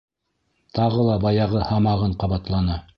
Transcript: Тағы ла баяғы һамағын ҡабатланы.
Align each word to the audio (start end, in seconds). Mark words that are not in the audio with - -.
Тағы 0.79 1.05
ла 1.11 1.19
баяғы 1.27 1.65
һамағын 1.69 2.21
ҡабатланы. 2.25 2.85